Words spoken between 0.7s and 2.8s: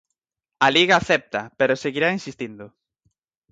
Liga acepta, pero seguirá insistindo.